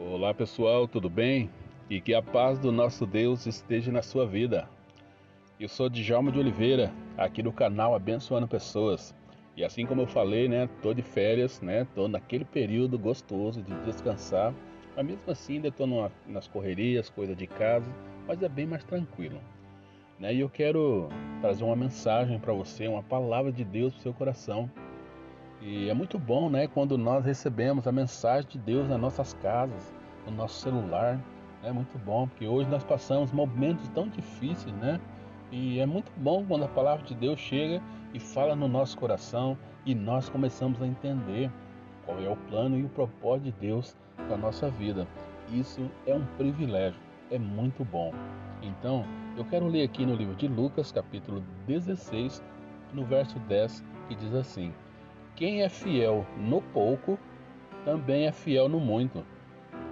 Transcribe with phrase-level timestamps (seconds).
[0.00, 1.50] Olá pessoal, tudo bem?
[1.90, 4.68] E que a paz do nosso Deus esteja na sua vida.
[5.58, 9.12] Eu sou Djalma de Oliveira, aqui do canal Abençoando Pessoas.
[9.56, 13.74] E assim como eu falei, né, tô de férias, né, tô naquele período gostoso de
[13.84, 14.54] descansar,
[14.94, 17.92] mas mesmo assim ainda tô numa, nas correrias, coisa de casa,
[18.24, 19.40] mas é bem mais tranquilo.
[20.16, 20.32] Né?
[20.32, 21.08] E eu quero
[21.40, 24.70] trazer uma mensagem para você, uma palavra de Deus para o seu coração.
[25.60, 29.92] E é muito bom, né, quando nós recebemos a mensagem de Deus nas nossas casas,
[30.24, 31.18] no nosso celular.
[31.64, 35.00] É muito bom, porque hoje nós passamos momentos tão difíceis, né?
[35.50, 37.82] E é muito bom quando a palavra de Deus chega
[38.14, 41.50] e fala no nosso coração e nós começamos a entender
[42.04, 45.08] qual é o plano e o propósito de Deus para a nossa vida.
[45.52, 47.00] Isso é um privilégio,
[47.30, 48.12] é muito bom.
[48.62, 49.04] Então,
[49.36, 52.42] eu quero ler aqui no livro de Lucas, capítulo 16,
[52.92, 54.72] no verso 10, que diz assim:
[55.38, 57.16] quem é fiel no pouco,
[57.84, 59.24] também é fiel no muito.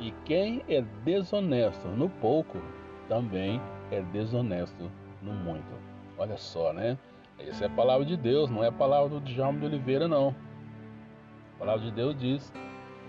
[0.00, 2.58] E quem é desonesto no pouco,
[3.08, 3.60] também
[3.92, 4.90] é desonesto
[5.22, 5.72] no muito.
[6.18, 6.98] Olha só, né?
[7.38, 10.34] Essa é a palavra de Deus, não é a palavra do Djalma de Oliveira, não.
[11.54, 12.52] A palavra de Deus diz: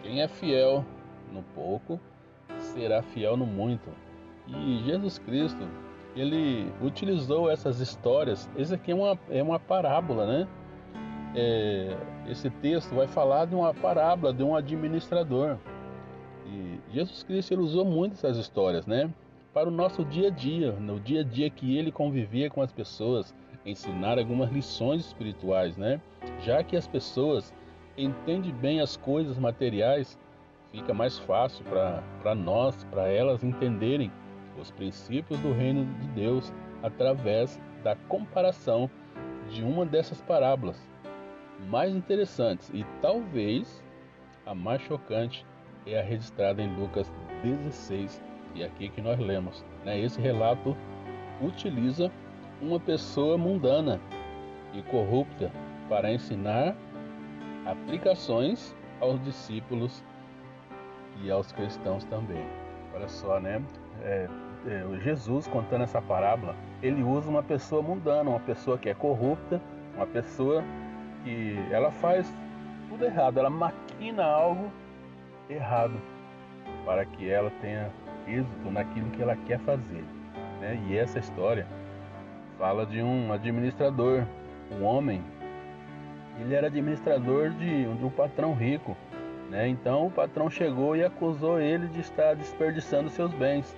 [0.03, 0.85] quem é fiel
[1.33, 1.99] no pouco,
[2.59, 3.89] será fiel no muito.
[4.47, 5.67] E Jesus Cristo,
[6.15, 8.47] ele utilizou essas histórias.
[8.55, 10.47] Esse aqui é uma, é uma parábola, né?
[11.35, 11.95] É,
[12.27, 15.57] esse texto vai falar de uma parábola de um administrador.
[16.45, 19.11] E Jesus Cristo ele usou muito essas histórias, né?
[19.53, 22.71] Para o nosso dia a dia, no dia a dia que ele convivia com as
[22.71, 23.33] pessoas,
[23.65, 26.01] ensinar algumas lições espirituais, né?
[26.41, 27.53] Já que as pessoas
[27.97, 30.17] entendem bem as coisas materiais,
[30.71, 34.11] fica mais fácil para nós, para elas entenderem
[34.59, 38.89] os princípios do reino de Deus através da comparação
[39.49, 40.88] de uma dessas parábolas
[41.67, 43.83] mais interessantes e talvez
[44.45, 45.45] a mais chocante
[45.85, 47.11] é a registrada em Lucas
[47.43, 48.21] 16
[48.55, 49.63] e aqui que nós lemos.
[49.85, 49.99] Né?
[49.99, 50.75] Esse relato
[51.41, 52.11] utiliza
[52.61, 53.99] uma pessoa mundana
[54.73, 55.51] e corrupta
[55.87, 56.75] para ensinar
[57.65, 60.03] aplicações aos discípulos
[61.23, 62.45] e aos cristãos também.
[62.93, 63.61] Olha só, né?
[64.01, 64.27] É,
[64.67, 69.61] é, Jesus contando essa parábola, ele usa uma pessoa mundana, uma pessoa que é corrupta,
[69.95, 70.63] uma pessoa
[71.29, 72.33] que ela faz
[72.89, 74.71] tudo errado, ela maquina algo
[75.49, 75.93] errado
[76.85, 77.91] para que ela tenha
[78.27, 80.03] êxito naquilo que ela quer fazer.
[80.59, 80.79] Né?
[80.87, 81.67] E essa história
[82.57, 84.25] fala de um administrador,
[84.71, 85.21] um homem.
[86.39, 88.97] Ele era administrador de, de um patrão rico.
[89.49, 89.67] Né?
[89.67, 93.75] Então o patrão chegou e acusou ele de estar desperdiçando seus bens.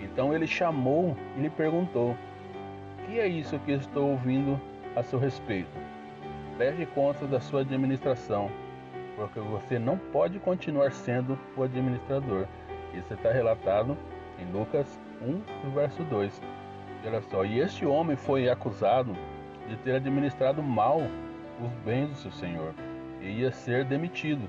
[0.00, 4.60] Então ele chamou e lhe perguntou: O que é isso que estou ouvindo
[4.96, 5.91] a seu respeito?
[6.56, 8.50] Preste contas da sua administração,
[9.16, 12.46] porque você não pode continuar sendo o administrador.
[12.94, 13.96] Isso está relatado
[14.38, 16.42] em Lucas 1, verso 2.
[17.02, 19.16] E olha só, e este homem foi acusado
[19.68, 21.00] de ter administrado mal
[21.60, 22.74] os bens do seu senhor
[23.20, 24.48] e ia ser demitido.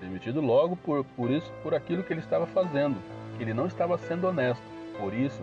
[0.00, 2.96] Demitido logo por, por isso, por aquilo que ele estava fazendo,
[3.36, 4.62] que ele não estava sendo honesto.
[4.98, 5.42] Por isso,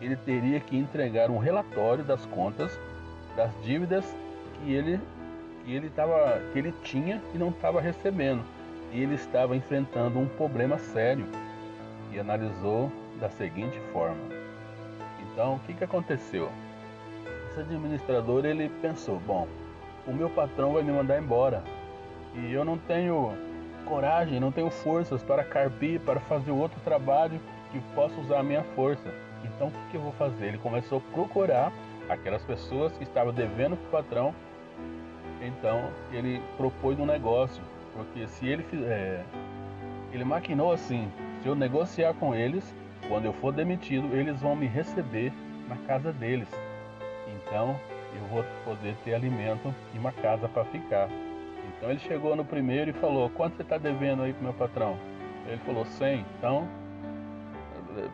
[0.00, 2.78] ele teria que entregar um relatório das contas
[3.36, 4.16] das dívidas
[4.62, 5.00] que ele
[5.64, 8.42] que ele tava, que ele tinha e não estava recebendo.
[8.92, 11.26] E ele estava enfrentando um problema sério
[12.12, 12.90] e analisou
[13.20, 14.20] da seguinte forma.
[15.32, 16.50] Então, o que, que aconteceu?
[17.48, 19.46] Esse administrador ele pensou: bom,
[20.06, 21.62] o meu patrão vai me mandar embora
[22.34, 23.32] e eu não tenho
[23.86, 27.40] coragem, não tenho forças para carpir, para fazer outro trabalho
[27.70, 29.12] que possa usar a minha força.
[29.44, 30.46] Então, o que, que eu vou fazer?
[30.46, 31.72] Ele começou a procurar
[32.08, 34.34] aquelas pessoas que estavam devendo para o patrão
[35.46, 37.62] então ele propôs um negócio,
[37.94, 39.24] porque se ele fizer.
[40.12, 41.10] Ele maquinou assim:
[41.42, 42.74] se eu negociar com eles,
[43.08, 45.32] quando eu for demitido, eles vão me receber
[45.68, 46.48] na casa deles.
[47.28, 47.78] Então
[48.14, 51.08] eu vou poder ter alimento e uma casa para ficar.
[51.68, 54.96] Então ele chegou no primeiro e falou: Quanto você está devendo aí pro meu patrão?
[55.46, 56.24] Ele falou: 100.
[56.38, 56.68] Então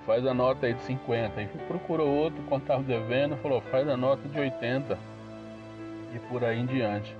[0.06, 1.40] faz a nota aí de 50.
[1.40, 4.98] E procurou outro quanto estava devendo, falou: Faz a nota de 80
[6.14, 7.14] e por aí em diante.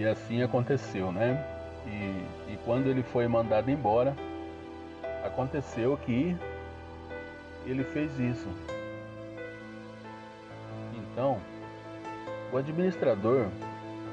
[0.00, 1.44] E, assim aconteceu, né?
[1.86, 4.16] E, e quando ele foi mandado embora,
[5.22, 6.34] aconteceu que
[7.66, 8.48] ele fez isso.
[10.94, 11.38] Então,
[12.50, 13.48] o administrador,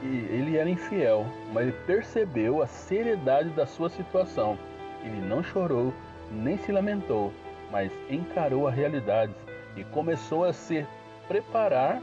[0.03, 4.59] ele era infiel, mas ele percebeu a seriedade da sua situação.
[5.05, 5.93] Ele não chorou,
[6.29, 7.31] nem se lamentou,
[7.71, 9.33] mas encarou a realidade
[9.77, 10.85] e começou a se
[11.29, 12.01] preparar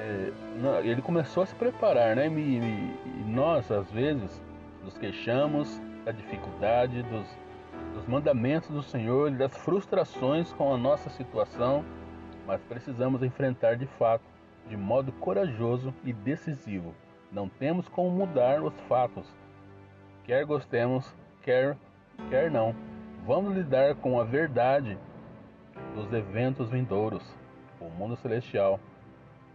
[0.00, 0.32] é,
[0.84, 2.26] ele começou a se preparar, né?
[2.26, 2.94] E,
[3.26, 4.40] nós, às vezes,
[4.82, 7.26] nos queixamos da dificuldade, dos,
[7.94, 11.84] dos mandamentos do Senhor das frustrações com a nossa situação,
[12.46, 14.24] mas precisamos enfrentar de fato,
[14.68, 16.94] de modo corajoso e decisivo.
[17.30, 19.26] Não temos como mudar os fatos,
[20.24, 21.76] quer gostemos, quer,
[22.28, 22.74] quer não.
[23.26, 24.98] Vamos lidar com a verdade
[25.94, 27.22] dos eventos vindouros,
[27.80, 28.80] o mundo celestial.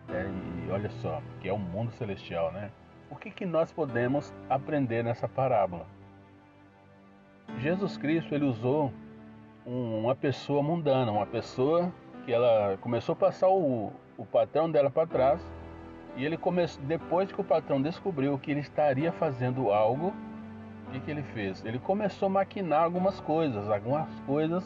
[0.10, 0.30] É,
[0.68, 2.72] e olha só, que é o mundo celestial, né?
[3.10, 5.86] O que, que nós podemos aprender nessa parábola?
[7.60, 8.92] Jesus Cristo ele usou
[9.66, 11.92] um, uma pessoa mundana, uma pessoa
[12.26, 15.42] que ela começou a passar o, o patrão dela para trás
[16.16, 20.14] e ele começou depois que o patrão descobriu que ele estaria fazendo algo,
[20.88, 21.64] o que, que ele fez?
[21.66, 24.64] Ele começou a maquinar algumas coisas, algumas coisas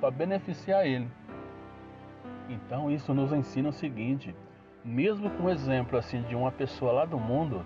[0.00, 1.08] para beneficiar ele.
[2.48, 4.34] Então isso nos ensina o seguinte:
[4.84, 7.64] mesmo com um exemplo assim de uma pessoa lá do mundo,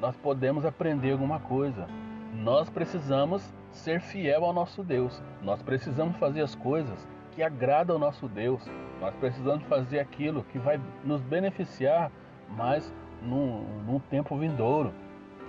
[0.00, 1.86] nós podemos aprender alguma coisa.
[2.32, 5.22] Nós precisamos ser fiel ao nosso Deus.
[5.42, 8.64] Nós precisamos fazer as coisas que agradam ao nosso Deus.
[9.00, 12.10] Nós precisamos fazer aquilo que vai nos beneficiar
[12.48, 12.92] mais
[13.22, 14.92] num, num tempo vindouro,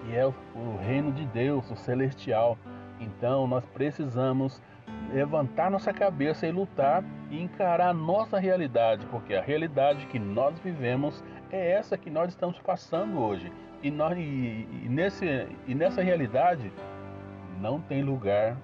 [0.01, 2.57] que é o, o reino de Deus, o celestial.
[2.99, 4.61] Então nós precisamos
[5.13, 10.57] levantar nossa cabeça e lutar e encarar a nossa realidade, porque a realidade que nós
[10.59, 13.51] vivemos é essa que nós estamos passando hoje.
[13.83, 16.71] E, nós, e, e, nesse, e nessa realidade
[17.59, 18.57] não tem lugar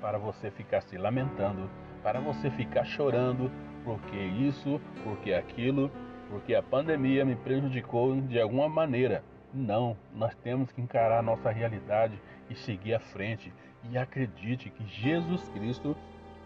[0.00, 1.70] para você ficar se lamentando,
[2.02, 3.50] para você ficar chorando,
[3.82, 5.90] porque isso, porque aquilo,
[6.28, 9.24] porque a pandemia me prejudicou de alguma maneira.
[9.54, 12.20] Não, nós temos que encarar a nossa realidade
[12.50, 13.50] e seguir à frente
[13.90, 15.96] e acredite que Jesus Cristo,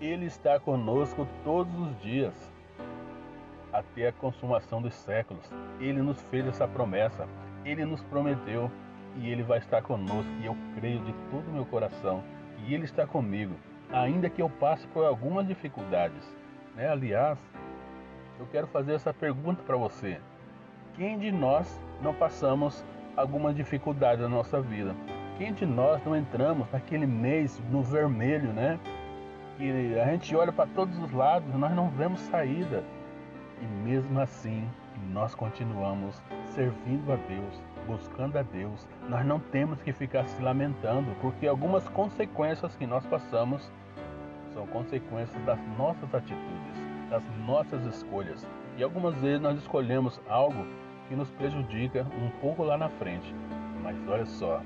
[0.00, 2.52] Ele está conosco todos os dias,
[3.72, 5.50] até a consumação dos séculos.
[5.80, 7.26] Ele nos fez essa promessa,
[7.64, 8.70] Ele nos prometeu
[9.16, 10.30] e Ele vai estar conosco.
[10.40, 12.22] E eu creio de todo o meu coração
[12.56, 13.54] que Ele está comigo,
[13.90, 16.36] ainda que eu passe por algumas dificuldades.
[16.76, 16.88] Né?
[16.88, 17.38] Aliás,
[18.38, 20.20] eu quero fazer essa pergunta para você:
[20.94, 22.84] quem de nós não passamos
[23.16, 24.94] alguma dificuldade na nossa vida?
[25.42, 28.78] Quem de nós não entramos naquele mês no vermelho, né?
[29.56, 32.84] Que a gente olha para todos os lados, nós não vemos saída.
[33.60, 34.64] E mesmo assim,
[35.10, 36.22] nós continuamos
[36.54, 38.86] servindo a Deus, buscando a Deus.
[39.08, 43.68] Nós não temos que ficar se lamentando, porque algumas consequências que nós passamos
[44.54, 46.76] são consequências das nossas atitudes,
[47.10, 48.46] das nossas escolhas.
[48.78, 50.64] E algumas vezes nós escolhemos algo
[51.08, 53.34] que nos prejudica um pouco lá na frente.
[53.82, 54.62] Mas olha só,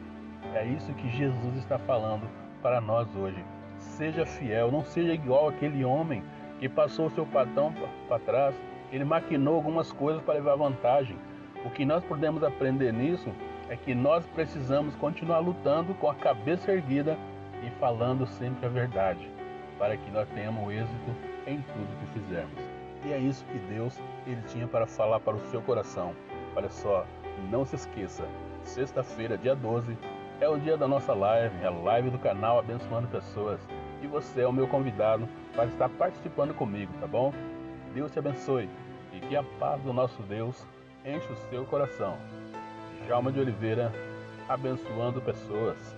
[0.57, 2.29] é isso que Jesus está falando
[2.63, 3.45] para nós hoje.
[3.79, 6.23] Seja fiel, não seja igual aquele homem
[6.59, 7.73] que passou o seu patrão
[8.09, 8.55] para trás.
[8.91, 11.17] Ele maquinou algumas coisas para levar vantagem.
[11.65, 13.31] O que nós podemos aprender nisso
[13.69, 17.19] é que nós precisamos continuar lutando com a cabeça erguida
[17.67, 19.31] e falando sempre a verdade,
[19.79, 21.11] para que nós tenhamos êxito
[21.47, 22.59] em tudo que fizermos.
[23.05, 26.15] E é isso que Deus ele tinha para falar para o seu coração.
[26.55, 27.05] Olha só,
[27.51, 28.25] não se esqueça,
[28.63, 29.97] sexta-feira, dia 12,
[30.41, 33.61] é o dia da nossa live, é a live do canal Abençoando Pessoas.
[34.03, 37.33] E você é o meu convidado para estar participando comigo, tá bom?
[37.95, 38.69] Deus te abençoe
[39.13, 40.67] e que a paz do nosso Deus
[41.05, 42.19] enche o seu coração.
[43.09, 43.91] Jalma de Oliveira,
[44.49, 45.97] abençoando pessoas.